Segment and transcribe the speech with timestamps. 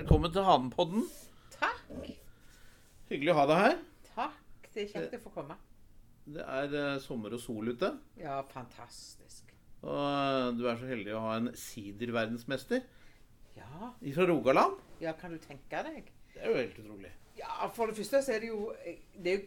[0.00, 1.02] Velkommen til Hanepodden.
[1.52, 2.06] Takk.
[3.10, 3.74] Hyggelig å ha deg her.
[4.14, 4.38] Takk.
[4.72, 5.56] Det er kjekt å få komme.
[6.24, 7.90] Det er eh, sommer og sol ute.
[8.16, 9.50] Ja, fantastisk.
[9.84, 12.80] Og eh, du er så heldig å ha en siderverdensmester
[13.58, 14.78] Ja, fra Rogaland.
[15.04, 16.08] ja, kan du tenke deg?
[16.32, 17.12] Det er jo helt utrolig.
[17.36, 18.70] Ja, for det første så er det jo
[19.20, 19.46] det er jo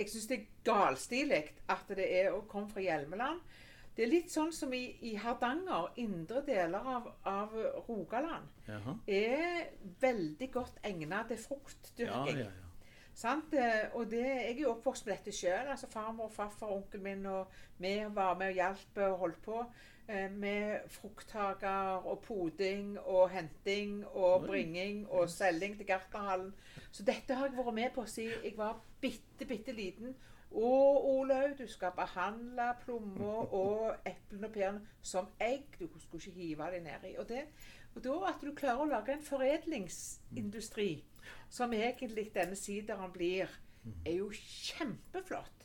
[0.00, 1.44] Jeg syns det er galstilig
[1.76, 3.38] at det er å komme fra Hjelmeland.
[3.96, 7.52] Det er litt sånn som i, i Hardanger, indre deler av, av
[7.88, 8.94] Rogaland, Jaha.
[9.06, 9.66] er
[10.00, 12.38] veldig godt egnet til fruktdyrking.
[12.38, 12.50] ja, ja.
[13.14, 13.52] Sant?
[13.52, 15.68] Eh, Og det, jeg er jo oppvokst med dette sjøl.
[15.68, 19.58] Altså farmor farfar onkelen min og vi var med og hjalp og holdt på
[20.08, 24.46] eh, med frukthager og poding og henting og Oi.
[24.46, 26.54] bringing og selging til Gartnerhallen.
[26.90, 30.16] Så dette har jeg vært med på siden jeg var bitte, bitte liten.
[30.54, 35.64] Og Olaug, du skal behandle plommer og eplene og pærene som egg.
[35.80, 37.16] Du skulle ikke hive dem nedi.
[37.18, 37.44] Og, det,
[37.94, 41.04] og da at du klarer å lage en foredlingsindustri
[41.52, 43.48] som egentlig denne sideren blir,
[44.06, 45.62] er jo kjempeflott.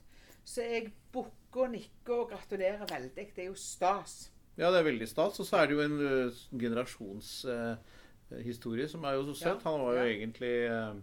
[0.48, 3.26] Så jeg bukker og nikker og gratulerer veldig.
[3.36, 4.32] Det er jo stas.
[4.58, 5.40] Ja, det er veldig stas.
[5.40, 9.50] Og så er det jo en uh, generasjonshistorie som er jo så søt.
[9.50, 10.06] Ja, Han var jo ja.
[10.16, 10.96] egentlig uh,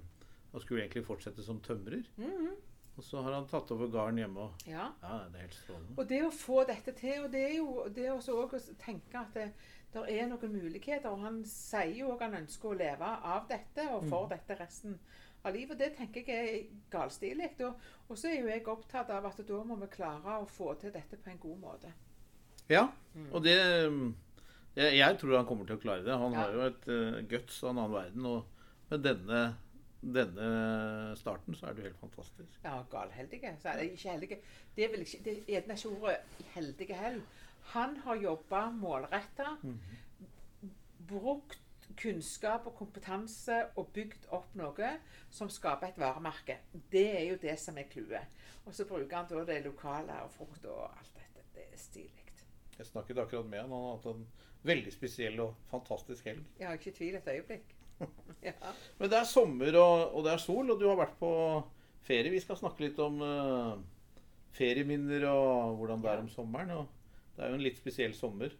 [0.52, 2.02] Han skulle egentlig fortsette som tømrer.
[2.16, 2.50] Mhm.
[2.96, 4.40] Og så har han tatt over gården hjemme.
[4.48, 4.66] òg.
[4.70, 4.84] Ja.
[5.02, 5.94] ja, det er helt strålende.
[5.98, 9.18] Og det å få dette til, og det er jo det er også å tenke
[9.18, 9.48] at det,
[9.94, 11.10] der er noen muligheter.
[11.10, 14.94] Og han sier jo òg han ønsker å leve av dette og for dette resten
[15.44, 15.78] av livet.
[15.78, 17.50] Det tenker jeg er galstilig.
[17.66, 17.74] Og,
[18.08, 20.94] og så er jo jeg opptatt av at da må vi klare å få til
[20.94, 21.92] dette på en god måte.
[22.70, 22.86] Ja,
[23.32, 23.58] og det
[24.74, 26.14] jeg, jeg tror han kommer til å klare det.
[26.18, 26.38] Han Ja.
[26.46, 28.26] har jo et uh, guts av en annen verden.
[28.26, 29.42] Og med denne,
[30.12, 32.60] denne starten så er du helt fantastisk.
[32.64, 33.54] Ja, galheldige.
[33.62, 34.38] Så er det ikke heldige.
[34.76, 36.16] Det er ikke, det er ikke ordet
[36.54, 37.42] heldige heller.
[37.72, 39.54] Han har jobba målretta,
[41.08, 41.60] brukt
[42.00, 44.90] kunnskap og kompetanse og bygd opp noe
[45.32, 46.58] som skaper et varemerke.
[46.92, 48.42] Det er jo det som er clouet.
[48.64, 51.44] Og så bruker han da det lokale og frukt og alt dette.
[51.54, 52.24] Det er stilig.
[52.78, 53.70] Jeg snakket akkurat med han.
[53.70, 54.26] Han har hatt en
[54.66, 56.44] veldig spesiell og fantastisk helg.
[56.58, 57.74] Jeg har ikke tvil et øyeblikk.
[58.48, 58.54] Ja.
[58.98, 61.30] Men det er sommer og, og det er sol, og du har vært på
[62.04, 62.32] ferie.
[62.34, 63.76] Vi skal snakke litt om uh,
[64.54, 66.74] ferieminner og hvordan det er om sommeren.
[66.78, 68.54] Og det er jo en litt spesiell sommer.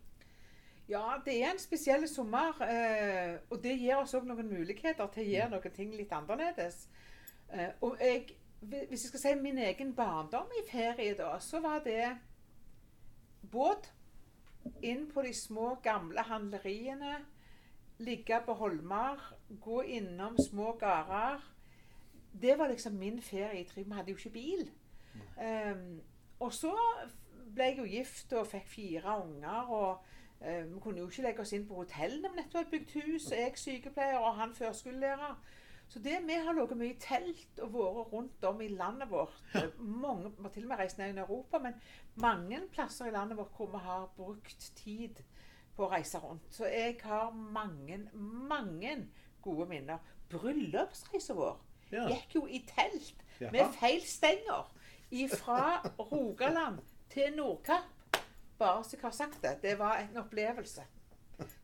[0.89, 2.57] Ja, det er en spesiell sommer.
[2.61, 6.87] Uh, og det gir oss òg noen muligheter til å gjøre noen ting litt annerledes.
[7.53, 11.85] Uh, og jeg, hvis jeg skal si min egen barndom i ferie, da, så var
[11.85, 12.15] det
[13.53, 13.91] båt
[14.85, 17.19] inn på de små, gamle handleriene.
[17.99, 21.51] Ligge på holmer, gå innom små gårder.
[22.43, 23.67] Det var liksom min ferie.
[23.75, 24.71] Vi hadde jo ikke bil.
[25.39, 26.01] Um,
[26.41, 26.73] og så
[27.55, 29.71] ble jeg jo gift og fikk fire unger.
[29.71, 29.99] og
[30.41, 32.91] Vi Vi kunne jo ikke legge oss inn på hotell når vi nettopp hadde bygd
[33.01, 33.31] hus.
[33.31, 35.39] Jeg sykepleier og han førskolelærer.
[35.89, 39.37] Så det vi har ligget mye i telt og vært rundt om i landet vårt.
[39.79, 41.75] Mange, vi har til og med reist ned i Europa, men
[42.17, 45.23] mange plasser i landet vårt hvor vi har brukt tid
[45.77, 46.43] på å reise rundt.
[46.55, 47.99] Så jeg har mange,
[48.51, 48.97] mange
[49.43, 49.99] gode minner.
[50.31, 51.57] Bryllupsreisen vår
[51.93, 52.07] Ja.
[52.09, 53.51] gikk jo i telt Jaha.
[53.53, 54.71] med feil stenger
[55.37, 56.79] fra Rogaland
[57.11, 58.19] til Nordkapp.
[58.59, 59.59] Bare så jeg har sagt det.
[59.63, 60.83] Det var en opplevelse.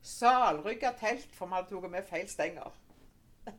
[0.01, 2.71] Salrygga telt, for vi hadde tatt med feil stenger.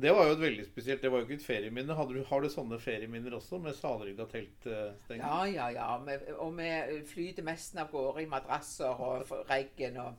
[0.00, 1.02] Det var jo et veldig spesielt.
[1.02, 1.94] Det var jo ikke et ferieminne.
[2.08, 5.24] Du, har du sånne ferieminner også, med salrygga teltstenger?
[5.24, 5.98] Ja, ja, ja.
[6.06, 6.68] Vi- Og vi
[7.06, 10.14] flyter mesten av gårde i madrasser og reggen og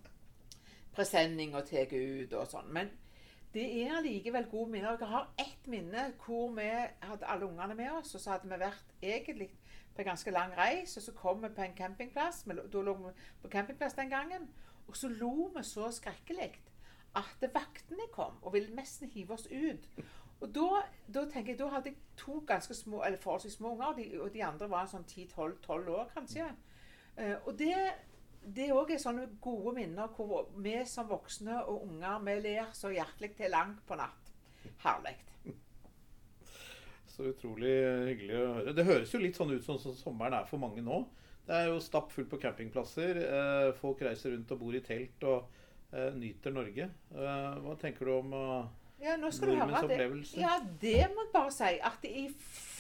[0.95, 2.67] presenning og tar ut og sånn.
[2.73, 2.89] Men
[3.53, 4.97] det er allikevel gode minner.
[4.99, 6.67] Jeg har ett minne hvor vi
[7.01, 9.49] hadde alle ungene med oss, og så hadde vi vært egentlig
[9.95, 12.43] på en ganske lang reis, og så kom vi på en campingplass.
[12.47, 14.49] Da lå vi på campingplass den gangen.
[14.87, 16.51] Og så lo vi så skrekkelig
[17.17, 19.87] at vaktene kom og ville nesten hive oss ut.
[20.41, 20.81] Og da,
[21.13, 24.05] da tenker jeg, da hadde jeg to ganske små, eller forholdsvis små unger, og de,
[24.21, 26.47] og de andre var sånn 10-12 år kanskje.
[27.17, 27.75] Uh, og det,
[28.41, 32.93] det òg er sånne gode minner hvor vi som voksne og unger vi ler så
[32.93, 34.33] hjertelig til langt på natt.
[34.81, 35.17] Herlig.
[37.11, 37.73] Så utrolig
[38.07, 38.73] hyggelig å høre.
[38.73, 41.03] Det høres jo litt sånn ut som, som sommeren er for mange nå.
[41.45, 43.17] Det er jo stappfullt på campingplasser.
[43.25, 45.49] Eh, folk reiser rundt og bor i telt og
[46.15, 46.89] nyter Norge.
[47.11, 48.65] Eh, hva tenker du om eh,
[49.01, 50.39] Ja, nå skal du høre nordmenns opplevelse?
[50.39, 51.71] ja, det må jeg bare si.
[51.91, 52.25] At i,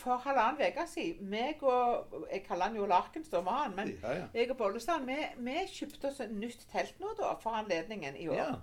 [0.01, 4.17] for halvannen uke siden meg og Jeg kaller han jo Larkens, med han, men Ja,
[4.21, 4.27] ja.
[4.33, 8.29] jeg og Bollestad vi, vi kjøpte oss et nytt telt nå da, for anledningen i
[8.31, 8.61] år.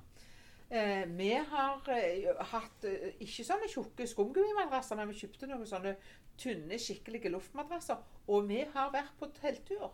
[0.70, 5.94] Eh, vi har eh, hatt eh, ikke sånne tjukke skumgummimadrasser, men vi kjøpte noen sånne
[6.38, 8.02] tynne, skikkelige luftmadrasser.
[8.28, 9.88] Og vi har vært på telttur.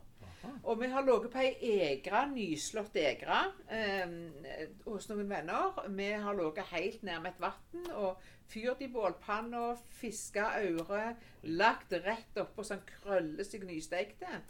[0.64, 3.40] Og vi har ligget på ei egre, nyslått egre
[3.72, 4.14] eh,
[4.86, 5.78] hos noen venner.
[5.96, 11.14] Vi har ligget helt nærme et vann og fyrt i bålpanna, fiska aure,
[11.56, 14.40] lagt rett oppå sånn krølle seg nystekte.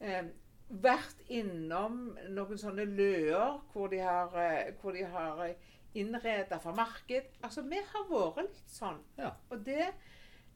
[0.00, 0.24] Eh,
[0.68, 5.46] vært innom noen sånne løer hvor de har, eh, hvor de har
[5.94, 7.30] innreda for marked.
[7.42, 9.00] Altså, vi har vært litt sånn.
[9.18, 9.34] Ja.
[9.50, 9.92] Og det,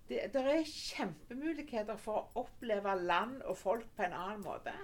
[0.08, 4.74] det, er kjempemuligheter for å oppleve land og folk på en annen måte.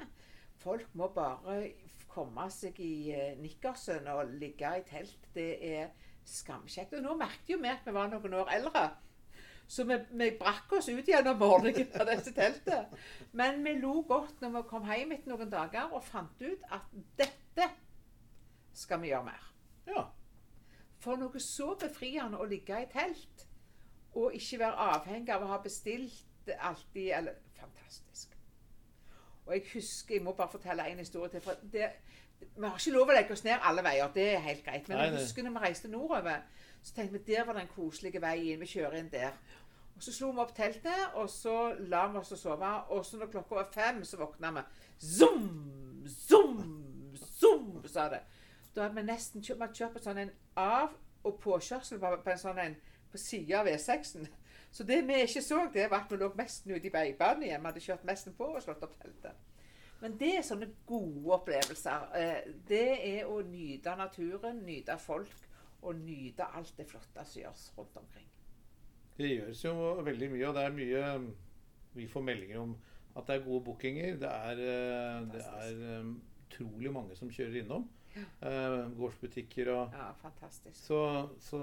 [0.60, 1.72] Folk må bare
[2.12, 5.30] komme seg i eh, nikkersen og ligge i telt.
[5.34, 5.88] Det er
[6.28, 6.94] skamkjekt.
[6.98, 8.84] Og nå merket jo vi at vi var noen år eldre.
[9.66, 12.92] Så vi, vi brakk oss ut gjennom morgenen av dette teltet.
[13.32, 16.92] Men vi lo godt når vi kom hjem etter noen dager og fant ut at
[17.18, 17.70] dette
[18.74, 19.48] skal vi gjøre mer.
[19.88, 20.04] ja.
[21.04, 23.44] For noe så befriende å ligge i telt
[24.14, 28.36] og ikke være avhengig av å ha bestilt alltid eller, Fantastisk.
[29.46, 31.40] Og jeg husker, jeg må bare fortelle en historie til.
[31.40, 31.88] for det,
[32.40, 34.88] Vi har ikke lov å legge oss ned alle veier, det er helt greit.
[34.88, 36.42] Men Nei, jeg husker når vi reiste nordover,
[36.82, 38.60] så tenkte vi der var den koselige veien.
[38.60, 39.32] Vi kjører inn der.
[39.96, 42.72] Og Så slo vi opp teltet, og så la vi oss å sove.
[42.90, 44.64] Og så når klokka var fem, så våkna vi.
[44.98, 48.20] Zoom, zoom, zoom, sa det.
[48.74, 52.58] Da hadde vi nesten kjørt, på sånn en av- og påkjørsel på, på en sånn
[52.58, 52.76] en
[53.14, 54.26] på sida av E6-en.
[54.74, 57.62] Så det vi ikke så, det var at vi lå mest ute i veibanen igjen.
[57.62, 59.36] Vi hadde kjørt mesten på og slått opp teltet.
[60.02, 62.08] Men det er sånne gode opplevelser.
[62.18, 62.80] Eh, Det
[63.14, 65.30] er å nyte naturen, nyte folk
[65.84, 68.26] og nyte alt det flotte som gjøres rundt omkring.
[69.16, 71.34] Det gjøres jo veldig mye, og det er mye
[71.94, 72.74] Vi får meldinger om
[73.16, 74.16] at det er gode bookinger.
[74.18, 76.08] Det er, eh, det er eh,
[76.48, 77.86] utrolig mange som kjører innom.
[78.14, 78.88] Ja.
[78.98, 80.74] Gårdsbutikker og Ja, fantastisk.
[80.86, 81.60] så, så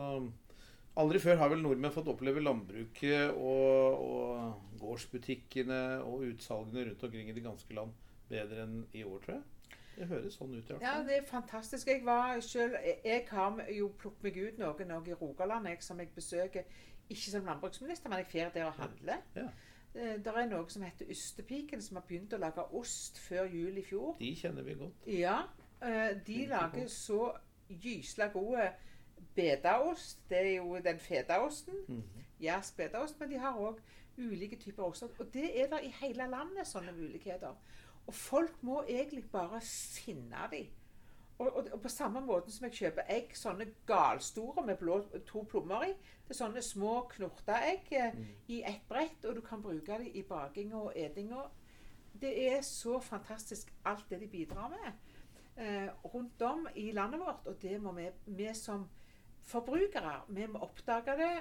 [0.99, 7.31] aldri før har vel nordmenn fått oppleve landbruket og, og gårdsbutikkene og utsalgene rundt omkring
[7.31, 7.95] i det ganske land
[8.31, 9.77] bedre enn i år, tror jeg.
[9.95, 11.89] Det høres sånn ut i hvert Ja, det er fantastisk.
[11.91, 15.99] Jeg var selv, jeg har jo plukket meg ut noe, noe i Rogaland jeg, som
[15.99, 16.79] jeg besøker.
[17.11, 19.25] Ikke som landbruksminister, men jeg drar der og handler.
[19.35, 19.49] Ja.
[19.93, 23.83] Det er noe som heter Ystepiken, som har begynt å lage ost før jul i
[23.83, 24.15] fjor.
[24.21, 25.09] De kjenner vi godt.
[25.11, 25.41] Ja,
[25.83, 27.33] eh, de lager så
[27.67, 28.69] gysla gode
[29.35, 30.19] bedaost.
[30.29, 31.73] Det er jo den fetaosten.
[31.87, 32.03] Mhm.
[32.41, 33.19] Jærsk bedaost.
[33.19, 33.79] Men de har òg
[34.17, 35.07] ulike typer oster.
[35.19, 37.55] Og det er der i hele landet sånne muligheter.
[38.07, 39.61] Og folk må egentlig bare
[40.05, 40.65] finne dem.
[41.39, 45.41] Og, og, og på samme måte som jeg kjøper egg, sånne galstore med blå, to
[45.49, 45.93] plommer i.
[46.27, 48.27] Det er sånne små knorteegg eh, Mm.
[48.47, 51.47] i ett brett, og du kan bruke dem i bakinga og etinga.
[52.21, 54.91] Det er så fantastisk alt det de bidrar med
[55.57, 57.47] eh, rundt om i landet vårt.
[57.47, 58.85] Og det må vi, vi som
[59.47, 61.33] forbrukere vi må oppdage det,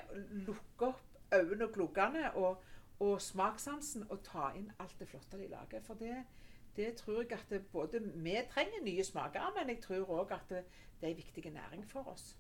[0.47, 2.63] lukke opp øynene og gluggene og,
[3.01, 5.83] og smakssansen og ta inn alt det flotte de lager.
[5.87, 6.25] For det,
[6.77, 10.65] det tror jeg at både vi trenger nye smaker, men jeg tror òg at det,
[11.01, 12.37] det er en viktig næring for oss.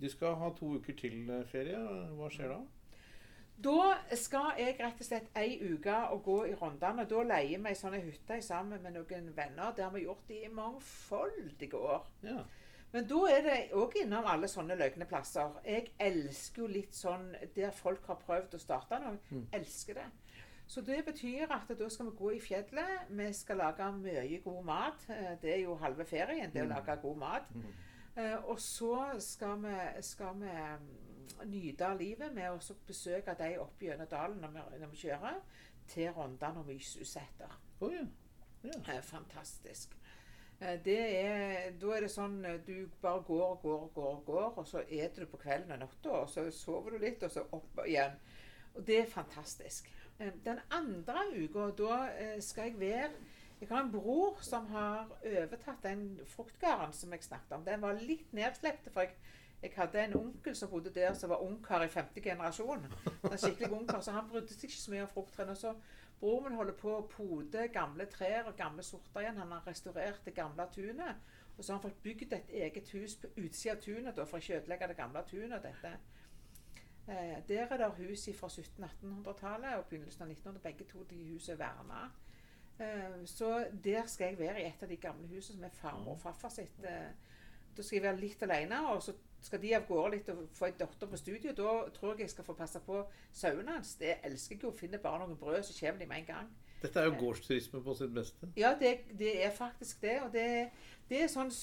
[0.00, 1.78] De skal ha to uker til eh, ferie.
[2.14, 2.58] Hva skjer da?
[3.58, 7.06] Da skal jeg rett og slett ei uke og gå i rundene.
[7.10, 9.72] Da leier vi ei sånn hytte sammen med noen venner.
[9.74, 12.06] Det har vi gjort i mangfoldige år.
[12.22, 12.44] Ja.
[12.92, 15.58] Men da er det òg innom alle sånne løgne plasser.
[15.64, 19.18] Jeg elsker jo litt sånn der folk har prøvd å starte noe.
[19.30, 19.46] Mm.
[19.52, 20.06] Elsker det.
[20.68, 23.08] Så det betyr at da skal vi gå i fjellet.
[23.16, 25.04] Vi skal lage mye god mat.
[25.10, 26.74] Eh, Det er jo halve ferien, det å Mm.
[26.76, 27.50] lage god mat.
[27.54, 27.72] Mm.
[28.16, 33.84] Eh, og så skal vi, skal vi mm, nyte livet med å besøke de oppe
[33.86, 35.40] gjennom dalen når vi, når vi kjører,
[35.88, 37.58] til Rondane og Mysusæter.
[37.80, 38.04] Oh, ja.
[38.64, 38.70] ja.
[38.94, 39.94] Eh, fantastisk.
[40.60, 44.16] Eh, det er, da er det sånn eh, du bare går og går og går,
[44.26, 47.30] går, og så eter du på kvelden og natta, og så sover du litt, og
[47.30, 48.16] så opp igjen.
[48.74, 49.90] Og det er fantastisk.
[50.18, 51.98] Eh, Den andre uka, da
[52.42, 53.10] skal jeg være
[53.60, 57.64] Jeg har en bror som har overtatt den fruktgården som jeg snakket om.
[57.64, 59.16] Den var litt nedslept, for jeg,
[59.62, 62.86] jeg hadde en onkel som bodde der, som var ungkar i femte generasjon.
[63.24, 65.56] En skikkelig ungkar, så han brydde seg ikke så mye om frukttrærne.
[66.20, 69.38] Broren min holder på å pode gamle trær og gamle sorter igjen.
[69.38, 71.26] Han har restaurert det gamle tunet.
[71.56, 74.38] Og så har han fått bygd et eget hus på utsida av tunet da, for
[74.38, 75.62] å ikke ødelegge det gamle tunet.
[75.62, 75.92] Dette.
[77.08, 80.62] Eh, der er det hus fra 1700-1800-tallet og begynnelsen av 1900.
[80.62, 82.02] Begge to de husene er verna.
[82.78, 86.14] Eh, så der skal jeg være i et av de gamle husene som er farmor
[86.14, 86.84] og farfar sitt.
[86.84, 87.10] Eh,
[87.78, 89.12] da skal jeg være litt alene, og så
[89.46, 91.52] skal de av gårde litt og få en datter på studio.
[91.54, 93.92] Da tror jeg jeg skal få passe på sauene hans.
[94.00, 94.72] Det elsker jeg jo.
[94.74, 96.48] Finner bare noen brød, så kommer de med en gang.
[96.82, 98.50] Dette er jo gårdsturisme på sitt beste.
[98.58, 100.16] Ja, det, det er faktisk det.
[100.24, 100.48] Og det,
[101.10, 101.54] det er sånn,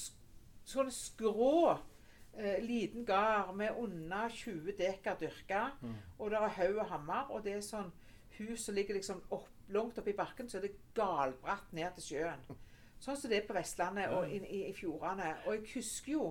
[0.64, 5.66] sånn skrå eh, liten gard med under 20 dekar dyrka.
[5.82, 5.96] Mm.
[6.16, 7.32] Og det er haug og hammer.
[7.36, 7.92] Og det er sånn
[8.40, 12.14] hus som ligger liksom opp, langt oppe i bakken, så er det galbratt ned til
[12.14, 12.48] sjøen.
[13.06, 15.28] Sånn som det er på Vestlandet og i, i, i fjordene.
[15.46, 16.24] Og jeg husker jo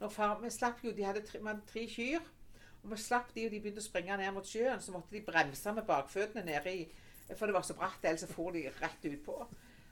[0.00, 2.24] når far, Vi slapp jo, de hadde tre, hadde tre kyr.
[2.82, 5.22] Og vi slapp de, og de begynte å springe ned mot sjøen, så måtte de
[5.24, 6.82] bremse med bakføttene nede i
[7.34, 9.38] For det var så bratt, ellers så for de rett utpå.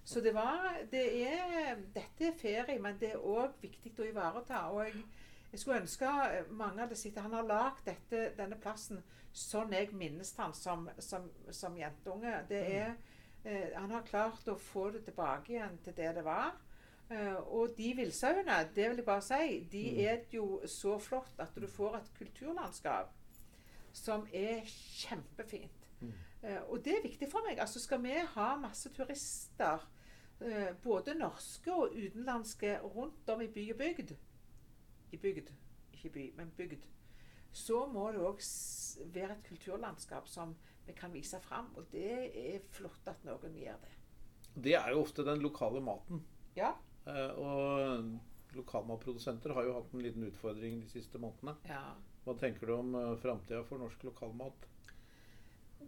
[0.04, 4.66] Så det var det er, Dette er ferie, men det er òg viktig å ivareta.
[4.74, 5.06] Og jeg,
[5.52, 6.12] jeg skulle ønske
[6.50, 9.02] mange hadde sett Han har lagd denne plassen
[9.34, 12.36] sånn jeg minnes han som, som, som jentunge.
[12.48, 12.94] Det er,
[13.44, 16.54] eh, han har klart å få det tilbake igjen til det det var.
[17.10, 19.98] Uh, og de villsauene, det vil jeg bare si, de mm.
[20.00, 23.10] er jo så flott at du får et kulturlandskap
[23.92, 25.90] som er kjempefint.
[26.00, 26.14] Mm.
[26.42, 27.60] Uh, og det er viktig for meg.
[27.60, 29.84] Altså Skal vi ha masse turister,
[30.40, 34.16] uh, både norske og utenlandske, rundt om i by og bygd
[35.12, 35.52] I bygd,
[35.92, 36.88] ikke by, men bygd.
[37.52, 38.40] Så må det òg
[39.12, 41.72] være et kulturlandskap som vi kan vise fram.
[41.76, 43.94] Og det er flott at noen gjør det.
[44.54, 46.22] Det er jo ofte den lokale maten.
[46.56, 46.74] Ja.
[47.06, 51.56] Eh, og lokalmatprodusenter har jo hatt en liten utfordring de siste månedene.
[51.68, 51.82] Ja.
[52.24, 54.68] Hva tenker du om uh, framtida for norsk lokalmat?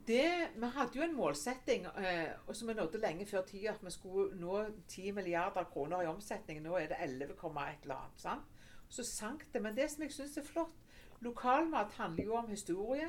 [0.07, 3.91] Det, vi hadde jo en målsetting eh, som vi nådde lenge før tida, at vi
[3.95, 6.61] skulle nå 10 milliarder kroner i omsetning.
[6.63, 8.21] Nå er det 11, et eller annet.
[8.21, 8.53] Sant?
[8.89, 9.63] Så sank det.
[9.63, 10.83] Men det som jeg syns er flott
[11.25, 13.09] Lokalmat handler jo om historie.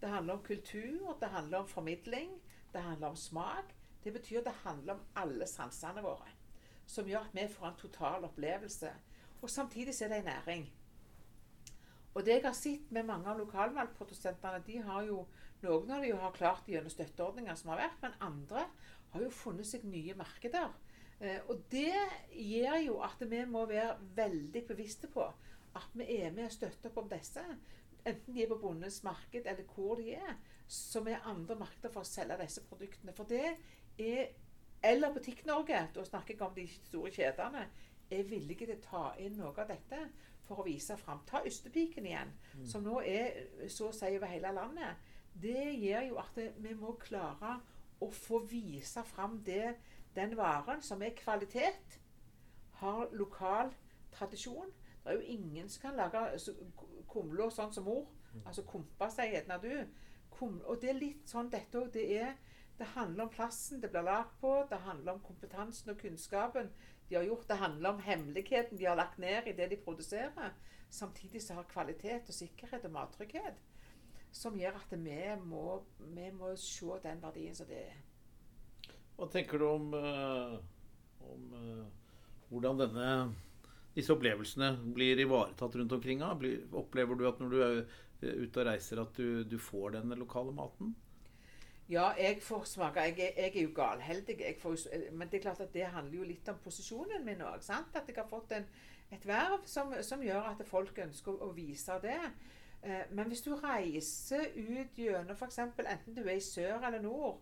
[0.00, 1.16] Det handler om kultur.
[1.20, 2.30] Det handler om formidling.
[2.72, 3.74] Det handler om smak.
[4.04, 6.36] Det betyr at det handler om alle sansene våre
[6.90, 8.90] som gjør at vi får en total opplevelse.
[9.40, 10.64] Og samtidig er det en næring.
[12.14, 15.20] Og det jeg har sett med mange av lokalmatprodusentene, de har jo
[15.62, 18.64] noen av de har klart det gjennom støtteordninger som har vært, men andre
[19.12, 20.72] har jo funnet seg nye markeder.
[21.20, 21.94] Eh, og det
[22.34, 25.28] gjør jo at vi må være veldig bevisste på
[25.78, 27.44] at vi er med og støtter opp om disse.
[28.06, 30.36] Enten de er på bondens marked eller hvor de er,
[30.70, 33.12] som er andre markeder for å selge disse produktene.
[33.16, 33.44] For det
[33.98, 34.30] er
[34.82, 37.66] eller Butikk-Norge, da snakker jeg om de store kjedene,
[38.10, 39.98] er villige til å ta inn noe av dette
[40.46, 41.20] for å vise fram.
[41.28, 42.64] Ta Ystepiken igjen, mm.
[42.66, 45.04] som nå er så å si over hele landet.
[45.30, 47.58] Det gjør jo at vi må klare
[48.00, 49.76] å få vise fram det,
[50.16, 52.00] den varen som er kvalitet,
[52.80, 53.70] har lokal
[54.16, 54.72] tradisjon.
[55.00, 56.22] Det er jo ingen som kan lage
[57.10, 58.06] kumla sånn som mor.
[58.30, 58.44] Mm.
[58.44, 59.72] Altså kompa, sier gjerne du.
[60.30, 61.90] Kum, og det er litt sånn dette òg.
[61.94, 62.36] Det er
[62.80, 64.54] det handler om plassen det blir lagd på.
[64.70, 66.70] Det handler om kompetansen og kunnskapen
[67.08, 67.48] de har gjort.
[67.48, 70.54] Det handler om hemmeligheten de har lagt ned i det de produserer.
[70.90, 73.60] Samtidig så har kvalitet og sikkerhet og mattrygghet
[74.32, 77.96] som gjør at vi må, vi må se den verdien som det er.
[79.18, 80.56] Hva tenker du om, uh,
[81.26, 81.86] om uh,
[82.48, 83.08] hvordan denne,
[84.00, 86.24] disse opplevelsene blir ivaretatt rundt omkring?
[86.40, 87.78] Blir, opplever du at når du er
[88.20, 90.94] ute og reiser, at du, du får den lokale maten?
[91.90, 93.00] Ja, jeg får smake.
[93.00, 94.36] Jeg, jeg, er jo galheldig.
[94.60, 94.76] Får,
[95.12, 97.64] men det er klart at det handler jo litt om posisjonen min òg.
[97.66, 98.68] At jeg har fått en,
[99.10, 102.20] et verv som, som, gjør at folk ønsker å vise det.
[102.82, 105.58] Eh, men hvis du reiser ut gjennom f.eks.
[105.58, 107.40] enten du er i sør eller nord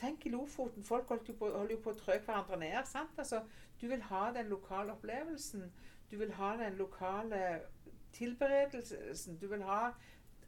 [0.00, 0.82] Tenk i Lofoten.
[0.82, 2.80] Folk holder jo på, holder jo på å trø hverandre ned.
[2.80, 3.44] Altså,
[3.84, 5.72] du vil ha den lokale opplevelsen.
[6.10, 7.60] Du vil ha den lokale
[8.12, 9.36] tilberedelsen.
[9.38, 9.90] Du vil ha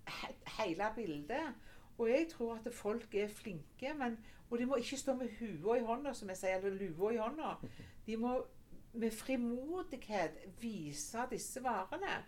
[0.08, 0.28] he
[0.58, 1.54] hele bildet.
[1.98, 4.18] Og jeg tror at folk er flinke, men,
[4.50, 7.16] og de må ikke stå med hua i hånda, som jeg sier, eller lua i
[7.16, 7.52] hånda.
[8.06, 8.32] De må
[8.92, 12.24] med frimodighet vise disse varene.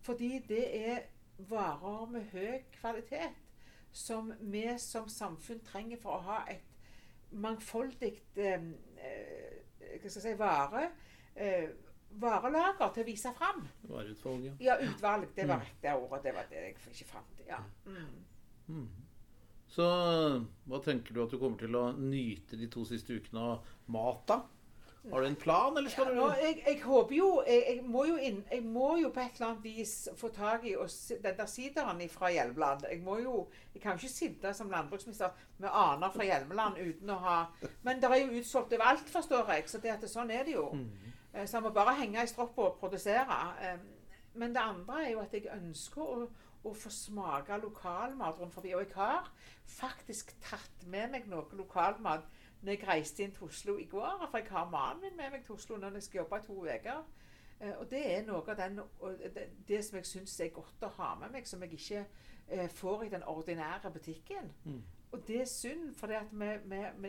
[0.00, 0.98] Fordi det er
[1.38, 3.38] varer med høy kvalitet
[3.92, 6.66] som vi som samfunn trenger for å ha et
[7.30, 8.70] mangfoldig eh,
[10.10, 10.88] si, vare,
[11.34, 11.68] eh,
[12.22, 13.62] varelager til å vise fram.
[13.88, 14.56] Vareutvalg, ja.
[14.60, 15.28] Ja, utvalg.
[15.36, 15.78] Det var mm.
[15.82, 16.22] det ordet.
[16.26, 17.44] Det var det jeg ikke fant.
[17.46, 17.60] Ja.
[17.86, 18.10] Mm.
[18.68, 18.88] Mm.
[19.72, 19.84] Så
[20.68, 24.26] hva tenker du at du kommer til å nyte de to siste ukene av mat,
[24.28, 24.42] da?
[25.10, 28.04] Har du en plan, eller skal ja, du jeg, jeg, håper jo jeg, jeg, må
[28.06, 30.76] jo inn, jeg må jo på et eller annet vis få tak i
[31.24, 32.84] den der sideren fra Hjelmeland.
[32.90, 37.18] Jeg må jo Jeg kan ikke sitte som landbruksminister med aner fra Hjelmeland uten å
[37.18, 37.38] ha
[37.82, 39.66] Men det er jo utsolgt overalt, forstår jeg.
[39.66, 40.68] Så det sånn er det jo.
[40.70, 40.88] Mm.
[41.32, 43.42] Eh, så jeg må bare henge i stroppa og produsere.
[44.34, 46.30] Men det andre er jo at jeg ønsker å
[46.62, 48.74] å få smake lokalmat rundt forbi.
[48.76, 49.30] Og jeg har
[49.66, 52.28] faktisk tatt med meg noe lokalmat
[52.62, 54.26] når jeg reiste inn til Oslo i går.
[54.30, 56.58] For jeg har mannen min med meg til Oslo når jeg skal jobbe i to
[56.62, 57.04] uker.
[57.60, 58.80] Eh, og det er noe av den,
[59.34, 62.04] det, det som jeg syns er godt å ha med meg, som jeg ikke
[62.48, 64.52] eh, får i den ordinære butikken.
[64.64, 64.82] Mm.
[65.12, 66.20] Og det er synd, for det,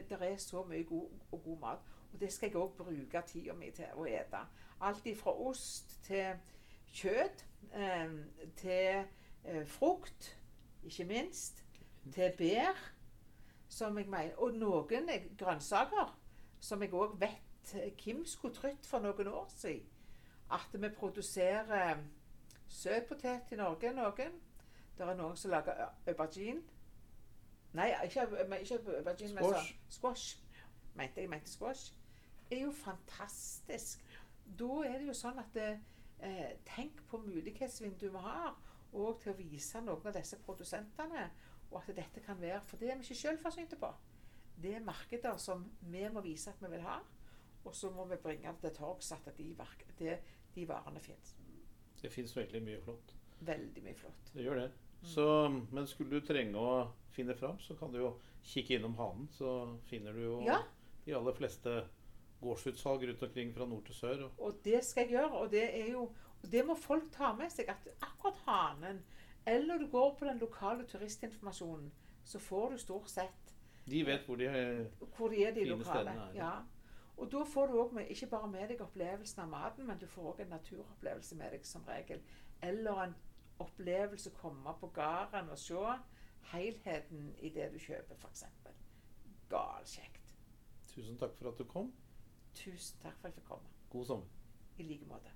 [0.10, 1.92] det er så mye god, og god mat.
[2.14, 4.44] Og det skal jeg òg bruke tida mi til å ete.
[4.84, 6.36] Alt fra ost til
[6.94, 8.12] kjøtt eh,
[8.60, 9.06] til
[9.46, 10.40] eh, frukt,
[10.84, 11.64] ikke minst,
[12.12, 12.78] til bær.
[13.74, 16.14] Som jeg mener, Og noen er grønnsaker
[16.60, 17.50] som jeg òg vet
[18.04, 19.88] Hvem skulle trodd for noen år siden.
[20.52, 21.98] At vi produserer
[22.68, 24.40] søtpotet i Norge, noen.
[24.98, 26.62] Det er noen som lager aubergine.
[27.74, 30.36] Nei, ikke, men ikke aubergine, men så, sånn squash.
[31.00, 31.94] Mente jeg mente squash.
[32.50, 34.04] Det er jo fantastisk.
[34.60, 35.72] Da er det jo sånn at det,
[36.20, 38.54] eh, Tenk på mulighetsvinduet vi har,
[38.94, 41.30] og til å vise noen av disse produsentene.
[41.74, 43.90] Og at dette kan være For det er vi ikke selvforsynte på.
[44.62, 47.00] Det er markeder som vi må vise at vi vil ha.
[47.66, 50.20] Og så må vi bringe det til torgs at de, verk- det,
[50.56, 51.36] de varene fins.
[52.02, 53.14] Det fins veldig mye flott.
[53.48, 54.32] Veldig mye flott.
[54.36, 54.70] Det gjør det.
[55.02, 55.08] Mm.
[55.08, 55.26] Så,
[55.72, 56.74] men skulle du trenge å
[57.16, 58.12] finne fram, så kan du jo
[58.44, 59.28] kikke innom hanen.
[59.32, 60.60] Så finner du jo Ja.
[61.06, 61.88] de aller fleste
[62.44, 64.24] gårdsutsalg rundt omkring fra nord til sør.
[64.26, 65.32] Og Og det skal jeg gjøre.
[65.42, 66.04] Og det er jo
[66.44, 67.70] og det må folk ta med seg.
[67.70, 68.98] At akkurat hanen,
[69.46, 71.92] eller du går på den lokale turistinformasjonen,
[72.24, 73.44] så får du stort sett
[73.86, 74.48] de vet hvor de
[75.18, 75.84] hvor de er, de lokale.
[75.84, 76.32] stedene.
[76.36, 76.52] Ja.
[77.18, 80.08] Og da får du også med, ikke bare med deg opplevelsen av maten, men du
[80.08, 82.22] får også en naturopplevelse med deg som regel.
[82.62, 83.16] Eller en
[83.60, 85.84] opplevelse å komme på gården og se
[86.54, 88.46] helheten i det du kjøper, f.eks.
[89.50, 90.34] Galkjekt.
[90.88, 91.94] Tusen takk for at du kom.
[92.56, 93.78] Tusen takk for at jeg fikk komme.
[93.90, 94.28] God sommer.
[94.78, 95.30] I like måte.